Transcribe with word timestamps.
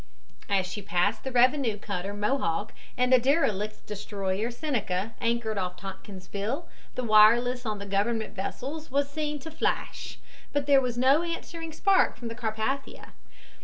As 0.49 0.65
she 0.65 0.81
passed 0.81 1.23
the 1.23 1.31
revenue 1.31 1.77
cutter 1.77 2.11
Mohawk 2.15 2.73
and 2.97 3.13
the 3.13 3.19
derelict 3.19 3.85
destroyer 3.85 4.49
Seneca 4.49 5.13
anchored 5.21 5.59
off 5.59 5.77
Tompkinsville 5.77 6.67
the 6.95 7.03
wireless 7.03 7.67
on 7.67 7.77
the 7.77 7.85
Government 7.85 8.33
vessels 8.35 8.89
was 8.89 9.07
seen 9.11 9.37
to 9.41 9.51
flash, 9.51 10.17
but 10.53 10.65
there 10.65 10.81
was 10.81 10.97
no 10.97 11.21
answering 11.21 11.71
spark 11.71 12.17
from 12.17 12.29
the 12.29 12.35
Carpathia. 12.35 13.09